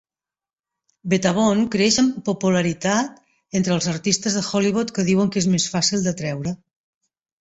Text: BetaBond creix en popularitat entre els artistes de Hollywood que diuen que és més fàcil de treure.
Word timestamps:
BetaBond 1.13 1.67
creix 1.75 1.99
en 2.03 2.09
popularitat 2.31 3.19
entre 3.61 3.75
els 3.75 3.91
artistes 3.95 4.39
de 4.39 4.43
Hollywood 4.49 4.95
que 4.97 5.07
diuen 5.11 5.31
que 5.37 5.43
és 5.45 5.51
més 5.57 5.69
fàcil 5.75 6.07
de 6.09 6.19
treure. 6.23 6.57